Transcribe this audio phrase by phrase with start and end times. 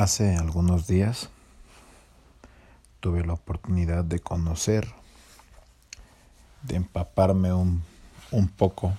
[0.00, 1.28] Hace algunos días
[3.00, 4.94] tuve la oportunidad de conocer,
[6.62, 7.84] de empaparme un,
[8.30, 8.94] un poco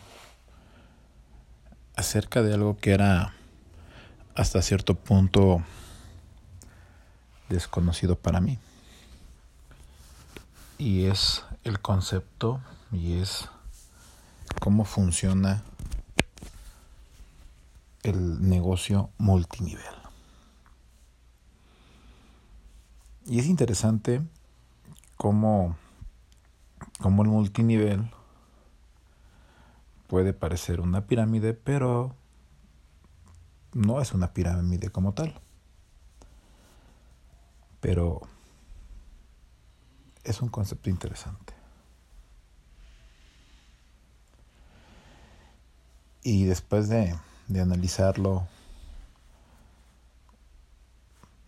[1.96, 3.34] acerca de algo que era
[4.36, 5.64] hasta cierto punto
[7.50, 8.60] desconocido para mí.
[10.78, 12.62] Y es el concepto
[12.92, 13.50] y es
[14.60, 15.64] cómo funciona
[18.04, 20.01] el negocio multinivel.
[23.26, 24.22] Y es interesante
[25.16, 25.78] cómo,
[27.00, 28.10] cómo el multinivel
[30.08, 32.16] puede parecer una pirámide, pero
[33.74, 35.40] no es una pirámide como tal.
[37.80, 38.22] Pero
[40.24, 41.54] es un concepto interesante.
[46.24, 47.16] Y después de,
[47.48, 48.48] de analizarlo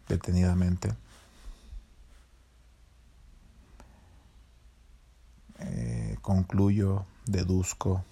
[0.08, 0.96] detenidamente,
[6.22, 8.04] concluyo, deduzco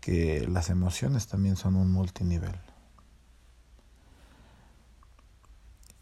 [0.00, 2.58] que las emociones también son un multinivel.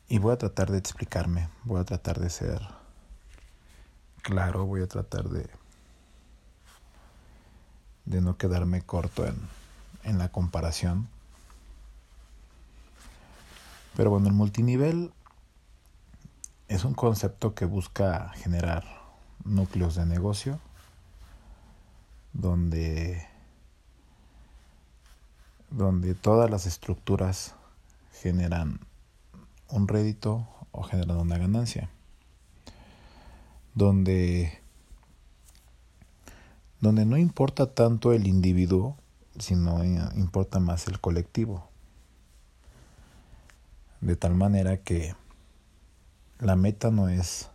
[0.08, 2.60] Y voy a tratar de explicarme, voy a tratar de ser
[4.22, 5.48] claro, voy a tratar de,
[8.06, 9.36] de no quedarme corto en,
[10.04, 11.08] en la comparación.
[13.96, 15.12] Pero bueno, el multinivel
[16.68, 18.99] es un concepto que busca generar
[19.44, 20.60] núcleos de negocio
[22.32, 23.26] donde,
[25.70, 27.54] donde todas las estructuras
[28.12, 28.80] generan
[29.68, 31.90] un rédito o generan una ganancia.
[33.74, 34.60] Donde,
[36.80, 38.96] donde no importa tanto el individuo,
[39.38, 41.68] sino importa más el colectivo.
[44.00, 45.14] De tal manera que
[46.38, 47.50] la meta no es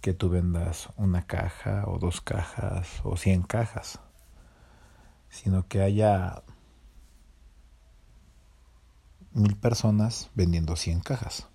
[0.00, 4.00] que tú vendas una caja o dos cajas o cien cajas,
[5.28, 6.42] sino que haya
[9.32, 11.48] mil personas vendiendo cien cajas.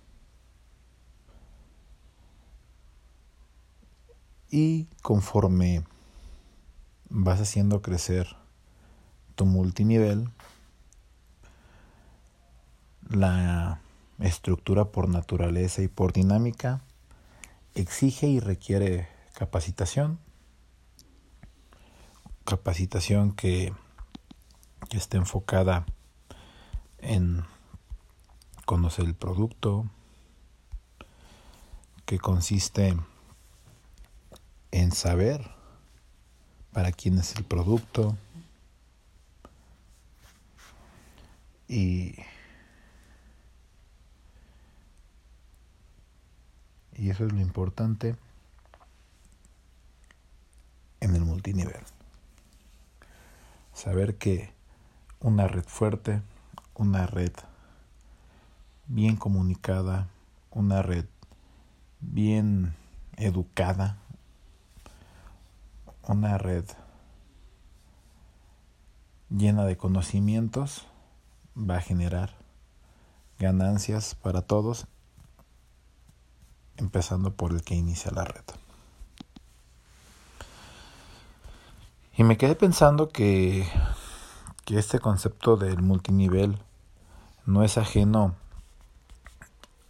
[4.50, 5.84] Y conforme
[7.08, 8.36] vas haciendo crecer
[9.34, 10.30] tu multinivel,
[13.08, 13.80] la
[14.20, 16.82] estructura por naturaleza y por dinámica
[17.74, 20.18] exige y requiere capacitación,
[22.44, 23.72] capacitación que,
[24.88, 25.86] que esté enfocada
[26.98, 27.44] en
[28.64, 29.90] conocer el producto,
[32.06, 32.96] que consiste
[34.70, 35.50] en saber
[36.72, 38.16] para quién es el producto
[41.68, 42.14] y
[46.96, 48.16] Y eso es lo importante
[51.00, 51.82] en el multinivel.
[53.72, 54.52] Saber que
[55.20, 56.22] una red fuerte,
[56.74, 57.32] una red
[58.86, 60.08] bien comunicada,
[60.50, 61.06] una red
[62.00, 62.74] bien
[63.16, 63.98] educada,
[66.06, 66.64] una red
[69.30, 70.86] llena de conocimientos
[71.56, 72.36] va a generar
[73.38, 74.86] ganancias para todos
[76.76, 78.44] empezando por el que inicia la red.
[82.16, 83.66] Y me quedé pensando que,
[84.64, 86.58] que este concepto del multinivel
[87.44, 88.36] no es ajeno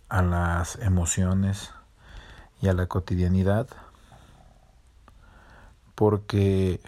[0.09, 1.71] a las emociones
[2.63, 3.69] y a la cotidianidad,
[5.95, 6.81] porque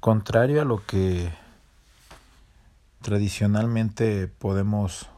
[0.00, 1.32] contrario a lo que
[3.02, 5.08] tradicionalmente podemos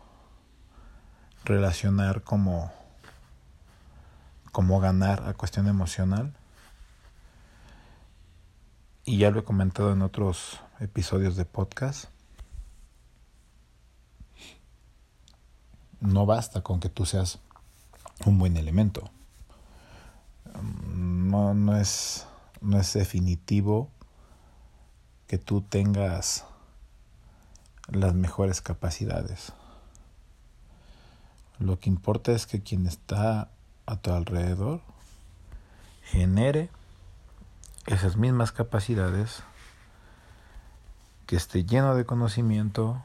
[1.45, 2.73] relacionar como,
[4.53, 6.35] como ganar a cuestión emocional.
[9.05, 12.07] Y ya lo he comentado en otros episodios de podcast.
[16.01, 17.39] No basta con que tú seas
[18.25, 19.11] un buen elemento.
[20.63, 22.27] No, no, es,
[22.61, 23.91] no es definitivo
[25.27, 26.45] que tú tengas
[27.89, 29.53] las mejores capacidades.
[31.59, 33.51] Lo que importa es que quien está
[33.87, 34.81] a tu alrededor
[36.03, 36.71] genere
[37.87, 39.43] esas mismas capacidades,
[41.27, 43.03] que esté lleno de conocimiento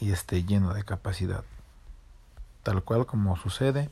[0.00, 1.44] y esté lleno de capacidad.
[2.62, 3.90] Tal cual como sucede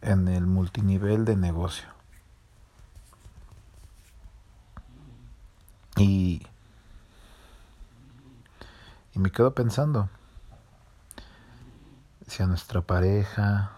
[0.00, 1.88] en el multinivel de negocio.
[5.96, 6.44] Y,
[9.14, 10.08] Y me quedo pensando
[12.26, 13.72] si a nuestra pareja,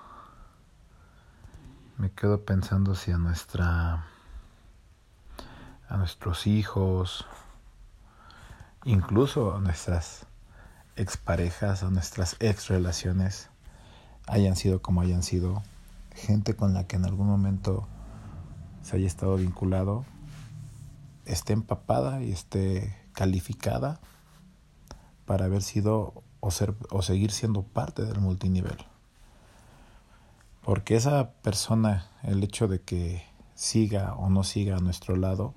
[1.99, 4.07] me quedo pensando si a nuestra
[5.89, 7.27] a nuestros hijos,
[8.85, 10.27] incluso a nuestras
[10.97, 13.49] exparejas, a nuestras ex relaciones,
[14.27, 15.63] hayan sido como hayan sido,
[16.15, 17.87] gente con la que en algún momento
[18.83, 20.05] se haya estado vinculado,
[21.25, 24.01] esté empapada y esté calificada
[25.25, 28.79] para haber sido o, ser, o seguir siendo parte del multinivel.
[30.63, 35.55] Porque esa persona, el hecho de que siga o no siga a nuestro lado,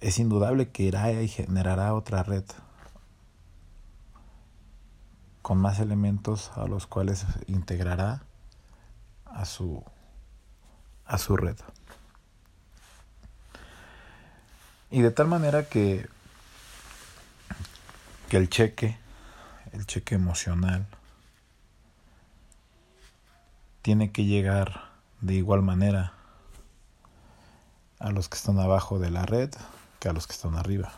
[0.00, 2.44] es indudable que irá y generará otra red
[5.42, 8.22] con más elementos a los cuales integrará
[9.26, 9.82] a su
[11.04, 11.56] a su red.
[14.90, 16.08] Y de tal manera que
[18.28, 18.98] que el cheque,
[19.72, 20.86] el cheque emocional
[23.82, 26.12] tiene que llegar de igual manera
[27.98, 29.50] a los que están abajo de la red
[29.98, 30.92] que a los que están arriba.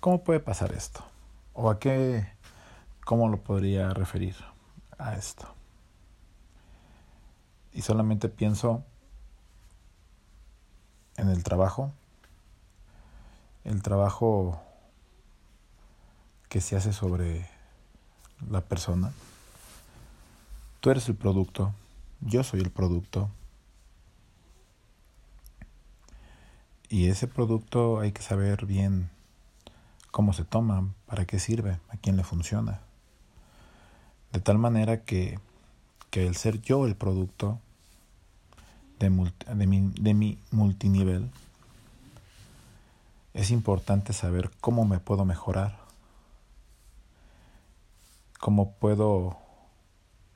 [0.00, 1.04] ¿Cómo puede pasar esto?
[1.52, 2.26] ¿O a qué,
[3.04, 4.34] cómo lo podría referir
[4.98, 5.54] a esto?
[7.72, 8.84] Y solamente pienso
[11.16, 11.92] en el trabajo,
[13.64, 14.62] el trabajo
[16.50, 17.48] que se hace sobre
[18.50, 19.12] la persona.
[20.80, 21.72] Tú eres el producto,
[22.20, 23.30] yo soy el producto,
[26.92, 29.10] Y ese producto hay que saber bien
[30.10, 32.80] cómo se toma, para qué sirve, a quién le funciona.
[34.32, 35.38] De tal manera que,
[36.10, 37.60] que el ser yo el producto
[38.98, 41.30] de, mi multinivel,
[43.34, 45.78] es importante saber cómo me puedo mejorar,
[48.40, 49.38] cómo puedo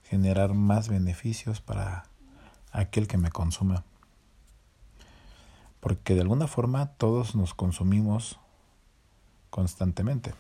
[0.04, 2.04] generar más beneficios para
[2.72, 3.84] aquel que me consuma
[5.84, 8.40] porque de alguna forma todos nos consumimos
[9.50, 10.32] constantemente.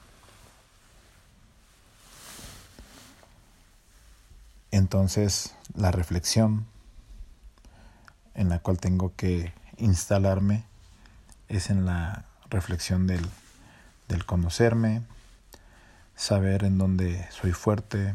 [4.70, 6.64] Entonces, la reflexión
[8.32, 10.64] en la cual tengo que instalarme
[11.48, 13.28] es en la reflexión del,
[14.08, 15.02] del conocerme,
[16.16, 18.14] saber en dónde soy fuerte,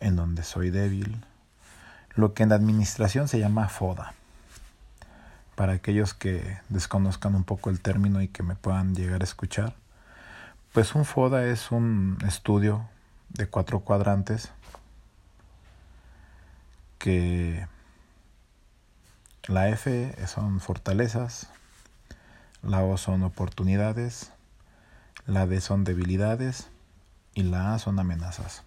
[0.00, 1.24] en dónde soy débil,
[2.14, 4.14] lo que en la administración se llama FODA.
[5.54, 9.74] Para aquellos que desconozcan un poco el término y que me puedan llegar a escuchar,
[10.72, 12.88] pues un FODA es un estudio
[13.28, 14.50] de cuatro cuadrantes
[16.98, 17.66] que
[19.46, 21.48] la F son fortalezas,
[22.62, 24.32] la O son oportunidades,
[25.26, 26.68] la D son debilidades
[27.34, 28.64] y la A son amenazas.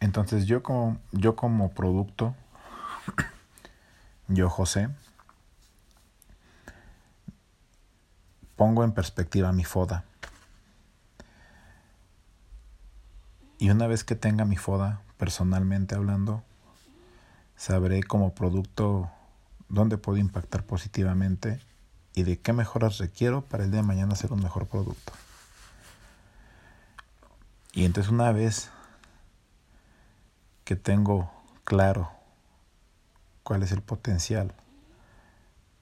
[0.00, 2.34] Entonces yo como, yo como producto
[4.28, 4.88] yo, José,
[8.56, 10.04] pongo en perspectiva mi foda.
[13.58, 16.42] Y una vez que tenga mi foda, personalmente hablando,
[17.56, 19.10] sabré como producto
[19.68, 21.58] dónde puedo impactar positivamente
[22.16, 25.12] y de qué mejoras requiero para el día de mañana hacer un mejor producto.
[27.74, 28.70] Y entonces una vez
[30.64, 31.30] que tengo
[31.64, 32.10] claro
[33.42, 34.54] cuál es el potencial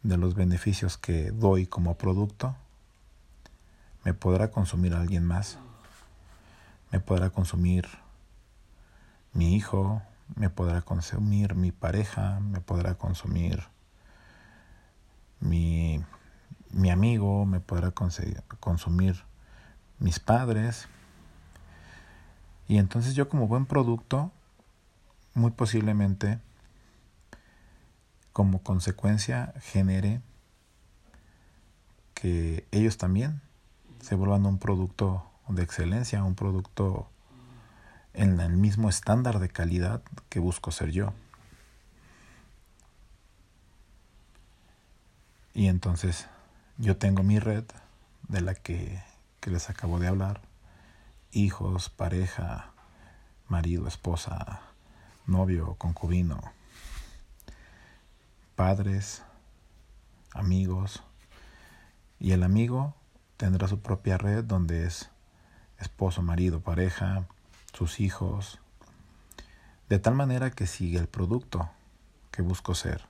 [0.03, 2.57] de los beneficios que doy como producto,
[4.03, 5.59] me podrá consumir alguien más,
[6.91, 7.87] me podrá consumir
[9.33, 10.03] mi hijo,
[10.35, 13.63] me podrá consumir mi pareja, me podrá consumir
[15.39, 16.05] mi,
[16.75, 19.23] mi amigo, me podrá consumir
[19.99, 20.89] mis padres.
[22.69, 24.33] Y entonces yo como buen producto,
[25.35, 26.39] muy posiblemente
[28.33, 30.21] como consecuencia genere
[32.15, 33.41] que ellos también
[34.01, 37.09] se vuelvan un producto de excelencia, un producto
[38.13, 41.13] en el mismo estándar de calidad que busco ser yo.
[45.53, 46.27] Y entonces
[46.77, 47.65] yo tengo mi red
[48.29, 49.03] de la que,
[49.41, 50.41] que les acabo de hablar,
[51.31, 52.73] hijos, pareja,
[53.49, 54.61] marido, esposa,
[55.27, 56.41] novio, concubino,
[58.57, 59.23] padres,
[60.33, 61.03] amigos,
[62.19, 62.95] y el amigo
[63.37, 65.11] tendrá su propia red donde es
[65.79, 67.27] esposo, marido, pareja,
[67.73, 68.59] sus hijos,
[69.89, 71.71] de tal manera que si el producto
[72.31, 73.07] que busco ser.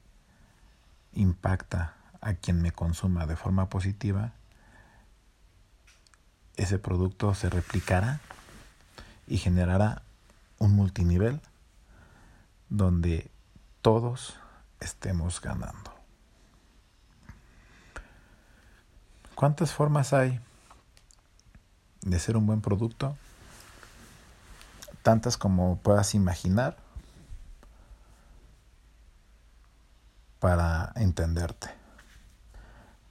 [1.12, 1.94] Impacta
[2.24, 4.32] a quien me consuma de forma positiva,
[6.56, 8.20] ese producto se replicará
[9.26, 10.02] y generará
[10.58, 11.42] un multinivel
[12.70, 13.30] donde
[13.82, 14.36] todos
[14.80, 15.92] estemos ganando.
[19.34, 20.40] ¿Cuántas formas hay
[22.00, 23.18] de ser un buen producto?
[25.02, 26.78] Tantas como puedas imaginar
[30.38, 31.83] para entenderte.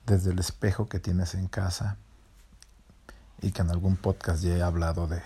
[0.05, 1.97] Desde el espejo que tienes en casa
[3.41, 5.21] y que en algún podcast ya he hablado de,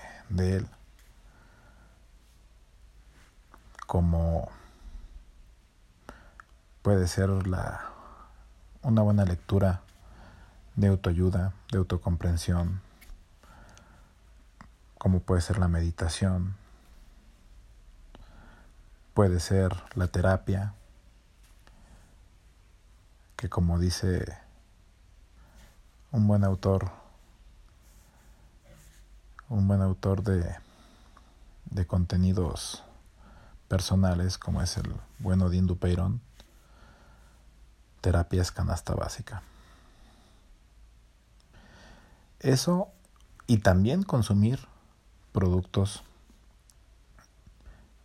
[0.57, 0.67] él.
[3.86, 4.50] Como
[6.81, 7.89] puede ser la,
[8.81, 9.81] una buena lectura
[10.75, 12.81] de autoayuda, de autocomprensión,
[14.98, 16.55] como puede ser la meditación,
[19.13, 20.74] puede ser la terapia,
[23.36, 24.38] que como dice
[26.11, 26.91] un buen autor,
[29.49, 30.55] un buen autor de,
[31.65, 32.83] de contenidos
[33.67, 36.21] personales, como es el buen Odín Dupeirón,
[38.01, 39.41] terapia canasta básica.
[42.39, 42.89] Eso
[43.47, 44.59] y también consumir
[45.31, 46.03] productos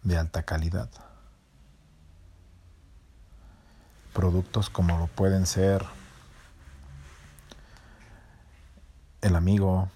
[0.02, 0.90] de alta calidad.
[4.12, 5.84] productos como lo pueden ser
[9.22, 9.88] el amigo,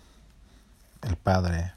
[1.02, 1.72] el padre,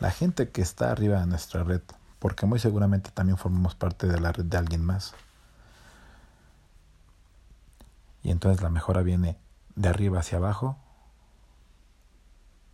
[0.00, 1.80] la gente que está arriba de nuestra red,
[2.18, 5.14] porque muy seguramente también formamos parte de la red de alguien más.
[8.22, 9.38] Y entonces la mejora viene
[9.76, 10.76] de arriba hacia abajo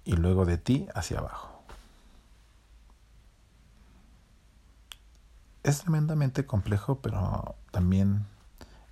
[0.04, 1.62] y luego de ti hacia abajo.
[5.62, 8.26] Es tremendamente complejo, pero también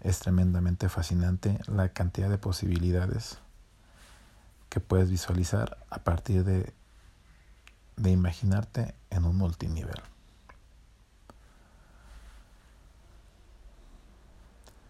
[0.00, 3.38] es tremendamente fascinante la cantidad de posibilidades
[4.68, 6.72] que puedes visualizar a partir de,
[7.96, 10.00] de imaginarte en un multinivel.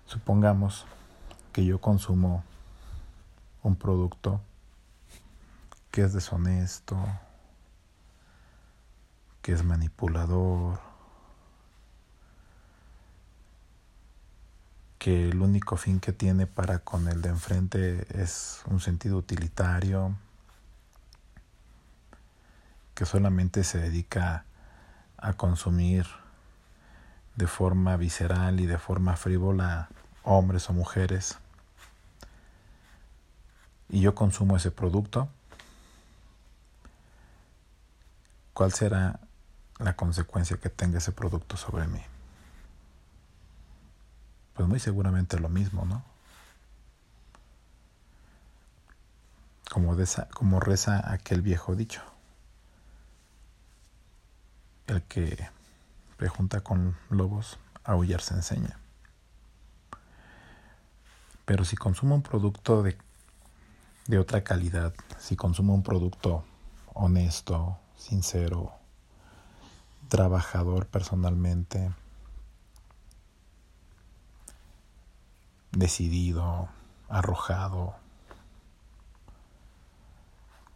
[0.06, 0.86] Supongamos
[1.52, 2.42] que yo consumo
[3.62, 4.40] un producto
[5.90, 6.96] que es deshonesto,
[9.42, 10.87] que es manipulador,
[14.98, 20.16] que el único fin que tiene para con el de enfrente es un sentido utilitario,
[22.94, 24.44] que solamente se dedica
[25.16, 26.06] a consumir
[27.36, 29.88] de forma visceral y de forma frívola
[30.24, 31.38] hombres o mujeres,
[33.88, 35.28] y yo consumo ese producto,
[38.52, 39.20] ¿cuál será
[39.78, 42.02] la consecuencia que tenga ese producto sobre mí?
[44.58, 46.02] Pues muy seguramente lo mismo, ¿no?
[49.70, 52.02] Como, reza aquel viejo dicho.
[54.88, 55.48] El que
[56.16, 58.80] prejunta con lobos, aullar se enseña.
[61.44, 62.98] Pero si consumo un producto de,
[64.08, 66.44] de otra calidad, si consumo un producto
[66.94, 68.72] honesto, sincero,
[70.08, 71.92] trabajador personalmente,
[75.72, 76.68] decidido,
[77.08, 77.94] arrojado,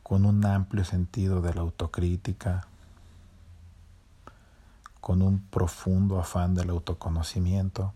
[0.02, 2.66] con un amplio sentido de la autocrítica,
[5.00, 7.92] con un profundo afán del autoconocimiento.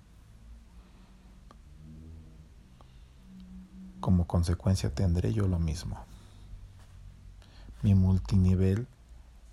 [4.00, 5.98] Como consecuencia tendré yo lo mismo.
[7.82, 8.86] Mi multinivel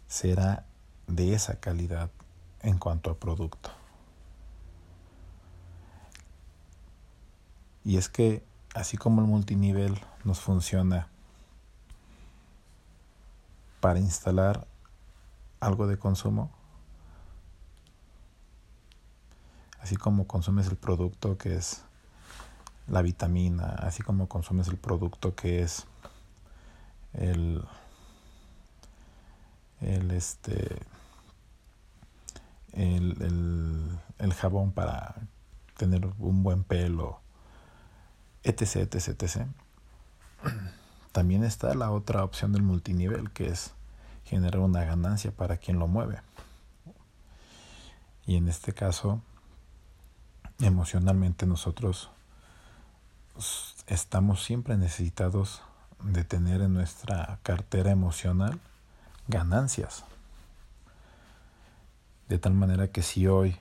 [0.08, 0.66] será
[1.08, 2.10] de esa calidad
[2.62, 3.83] en cuanto a producto.
[7.86, 11.08] Y es que así como el multinivel nos funciona
[13.80, 14.66] para instalar
[15.60, 16.52] algo de consumo,
[19.82, 21.84] así como consumes el producto que es
[22.88, 25.86] la vitamina, así como consumes el producto que es
[27.14, 27.64] el,
[29.82, 30.80] el este
[32.72, 35.16] el, el, el jabón para
[35.78, 37.23] tener un buen pelo
[38.44, 39.48] etc, etc, etc.
[41.12, 43.74] También está la otra opción del multinivel, que es
[44.26, 46.22] generar una ganancia para quien lo mueve.
[48.26, 49.22] Y en este caso,
[50.60, 52.10] emocionalmente nosotros
[53.88, 55.62] estamos siempre necesitados
[56.04, 58.60] de tener en nuestra cartera emocional
[59.28, 60.04] ganancias.
[62.30, 63.58] De tal manera que si hoy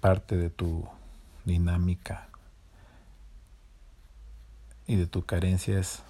[0.00, 0.88] parte de tu
[1.44, 2.28] dinámica
[4.88, 6.02] y de tu carencia es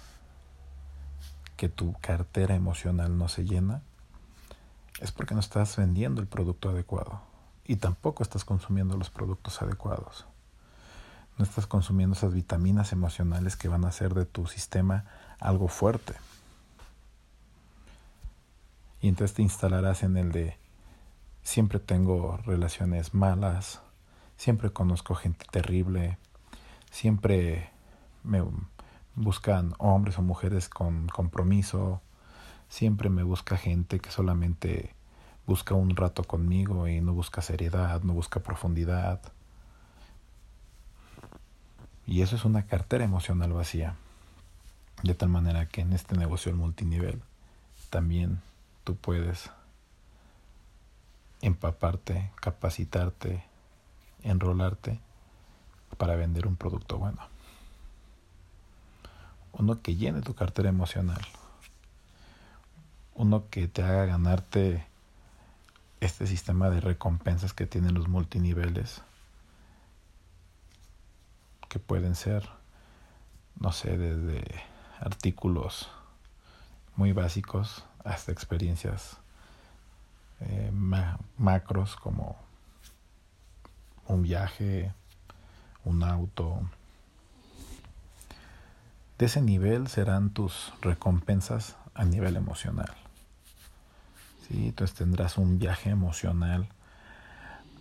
[1.57, 3.83] que tu cartera emocional no se llena,
[5.01, 7.21] es porque no estás vendiendo el producto adecuado
[7.65, 10.25] y tampoco estás consumiendo los productos adecuados.
[11.37, 15.05] No estás consumiendo esas vitaminas emocionales que van a hacer de tu sistema
[15.39, 16.13] algo fuerte.
[19.01, 20.57] Y entonces te instalarás en el de
[21.43, 23.81] siempre tengo relaciones malas,
[24.37, 26.17] siempre conozco gente terrible,
[26.91, 27.71] siempre
[28.23, 28.43] me
[29.15, 32.01] buscan hombres o mujeres con compromiso,
[32.69, 34.93] siempre me busca gente que solamente
[35.45, 39.19] busca un rato conmigo y no busca seriedad, no busca profundidad.
[42.05, 43.95] Y eso es una cartera emocional vacía.
[45.03, 47.21] De tal manera que en este negocio del multinivel
[47.89, 48.41] también
[48.83, 49.49] tú puedes
[51.41, 53.43] empaparte, capacitarte,
[54.23, 54.99] enrolarte
[55.97, 57.21] para vender un producto bueno.
[59.59, 61.19] Uno que llene tu cartera emocional.
[63.13, 64.87] Uno que te haga ganarte
[65.99, 69.01] este sistema de recompensas que tienen los multiniveles.
[71.67, 72.49] Que pueden ser,
[73.59, 74.45] no sé, desde
[75.01, 75.89] artículos
[76.95, 79.17] muy básicos hasta experiencias
[80.39, 80.71] eh,
[81.37, 82.37] macros como
[84.07, 84.93] un viaje,
[85.83, 86.61] un auto.
[89.19, 92.95] De ese nivel serán tus recompensas a nivel emocional.
[94.47, 94.67] ¿Sí?
[94.67, 96.69] Entonces tendrás un viaje emocional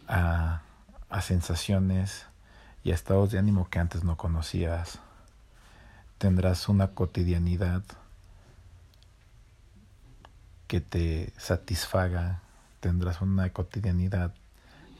[0.08, 0.62] a,
[1.08, 2.26] a sensaciones
[2.82, 4.98] y a estados de ánimo que antes no conocías.
[6.18, 7.84] Tendrás una cotidianidad
[10.66, 12.42] que te satisfaga,
[12.80, 14.34] tendrás una cotidianidad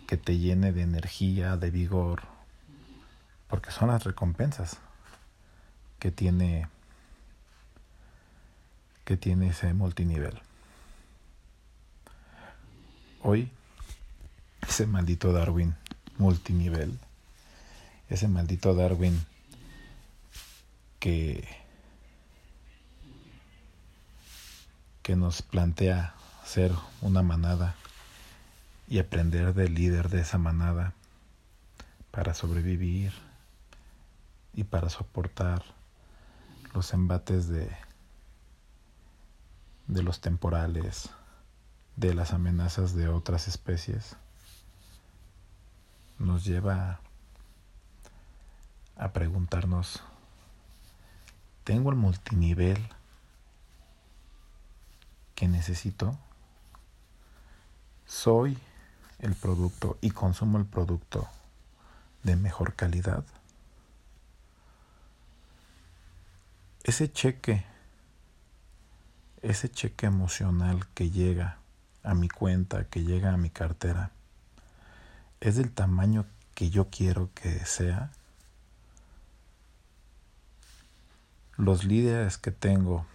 [0.07, 2.23] que te llene de energía, de vigor,
[3.49, 4.79] porque son las recompensas
[5.99, 6.69] que tiene
[9.05, 10.39] que tiene ese multinivel.
[13.23, 13.51] Hoy
[14.67, 15.75] ese maldito Darwin
[16.19, 16.99] multinivel,
[18.09, 19.25] ese maldito Darwin
[20.99, 21.49] que
[25.03, 27.75] que nos plantea ser una manada
[28.89, 30.93] y aprender del líder de esa manada
[32.11, 33.15] para sobrevivir
[34.53, 35.63] y para soportar
[36.75, 37.71] los embates de,
[39.87, 41.11] de los temporales,
[41.97, 44.17] de las amenazas de otras especies,
[46.19, 47.01] nos lleva
[48.97, 50.03] a preguntarnos,
[51.65, 52.89] ¿tengo el multinivel
[55.39, 56.19] que necesito,
[58.07, 58.59] soy
[59.21, 61.29] el producto y consumo el producto
[62.25, 63.25] de mejor calidad,
[66.85, 67.65] ese cheque,
[69.43, 71.59] ese cheque emocional que llega
[72.03, 74.11] a mi cuenta, que llega a mi cartera,
[75.41, 78.11] es del tamaño que yo quiero que sea.
[81.57, 83.07] Los líderes que tengo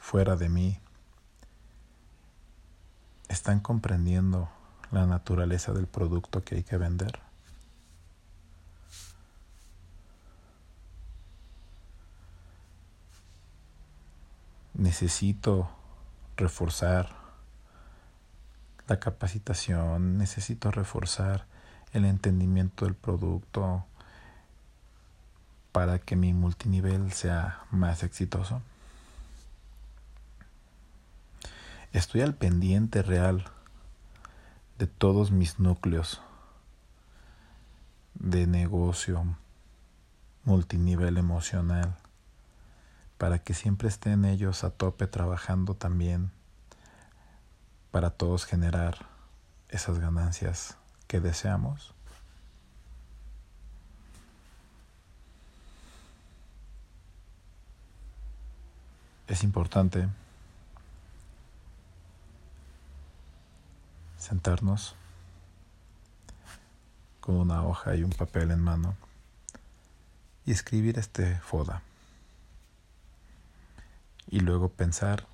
[0.00, 0.78] fuera de mí
[3.28, 4.48] están comprendiendo
[4.90, 7.23] la naturaleza del producto que hay que vender.
[14.74, 15.70] Necesito
[16.36, 17.08] reforzar
[18.86, 21.46] la capacitación, necesito reforzar
[21.92, 23.84] el entendimiento del producto
[25.72, 28.62] para que mi multinivel sea más exitoso.
[31.92, 33.44] Estoy al pendiente real
[34.78, 36.20] de todos mis núcleos
[38.14, 39.36] de negocio
[40.44, 41.96] multinivel emocional
[43.24, 46.30] para que siempre estén ellos a tope trabajando también
[47.90, 49.06] para todos generar
[49.70, 51.94] esas ganancias que deseamos.
[59.26, 60.06] Es importante
[64.18, 64.96] sentarnos
[67.22, 68.94] con una hoja y un papel en mano
[70.44, 71.80] y escribir este FODA.
[74.28, 75.26] Y luego pensar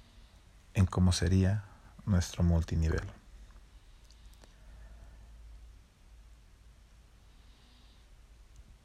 [0.74, 1.64] en cómo sería
[2.06, 3.04] nuestro multinivel.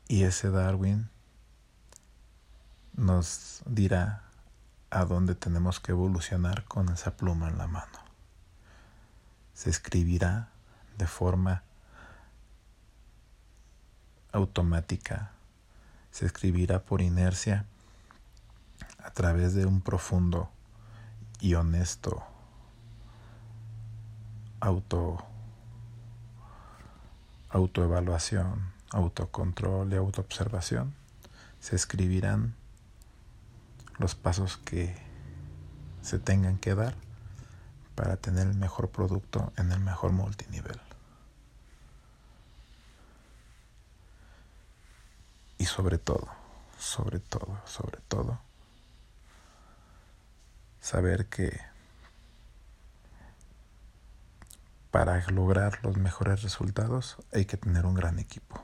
[0.07, 1.09] Y ese Darwin
[2.93, 4.23] nos dirá
[4.91, 8.05] a dónde tenemos que evolucionar con esa pluma en la mano
[9.55, 10.49] se escribirá
[10.97, 11.63] de forma
[14.31, 15.31] automática,
[16.11, 17.65] se escribirá por inercia
[19.05, 20.49] a través de un profundo
[21.39, 22.23] y honesto
[24.59, 25.23] auto
[27.49, 30.93] autoevaluación, autocontrol y autoobservación,
[31.61, 32.55] se escribirán
[33.97, 34.93] los pasos que
[36.01, 36.95] se tengan que dar
[37.93, 40.81] para tener el mejor producto en el mejor multinivel.
[45.57, 46.27] Y sobre todo,
[46.77, 48.39] sobre todo, sobre todo,
[50.85, 51.59] saber que
[54.91, 58.63] para lograr los mejores resultados hay que tener un gran equipo.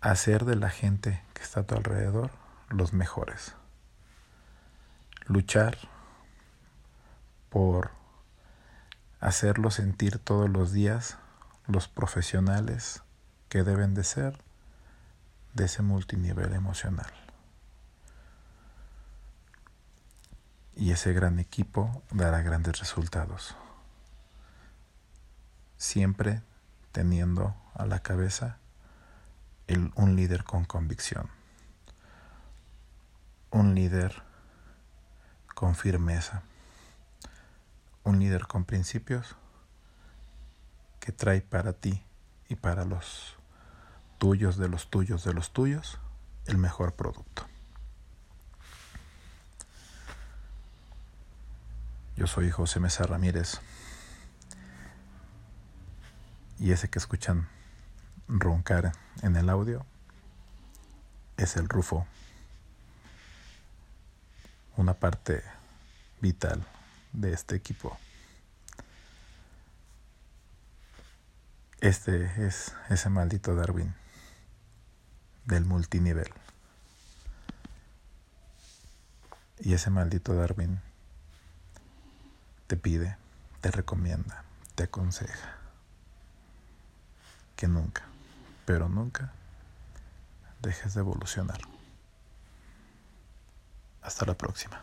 [0.00, 2.30] Hacer de la gente que está a tu alrededor
[2.68, 3.56] los mejores.
[5.26, 5.76] Luchar
[7.50, 7.90] por
[9.18, 11.18] hacerlos sentir todos los días
[11.66, 13.02] los profesionales
[13.48, 14.38] que deben de ser
[15.54, 17.25] de ese multinivel emocional.
[20.76, 23.56] Y ese gran equipo dará grandes resultados.
[25.78, 26.42] Siempre
[26.92, 28.58] teniendo a la cabeza
[29.96, 31.30] un líder con convicción.
[33.50, 34.22] Un líder
[35.54, 36.42] con firmeza.
[38.04, 39.34] Un líder con principios
[41.00, 42.04] que trae para ti
[42.48, 43.36] y para los
[44.18, 45.98] tuyos de los tuyos de los tuyos
[46.46, 47.46] el mejor producto.
[52.16, 53.60] Yo soy José Mesa Ramírez
[56.58, 57.46] y ese que escuchan
[58.26, 59.84] roncar en el audio
[61.36, 62.06] es el rufo,
[64.78, 65.42] una parte
[66.22, 66.64] vital
[67.12, 67.98] de este equipo.
[71.82, 73.94] Este es ese maldito Darwin
[75.44, 76.32] del multinivel.
[79.58, 80.80] Y ese maldito Darwin
[82.66, 83.16] te pide,
[83.60, 85.56] te recomienda, te aconseja
[87.56, 88.02] que nunca,
[88.64, 89.32] pero nunca
[90.60, 91.60] dejes de evolucionar.
[94.02, 94.82] Hasta la próxima.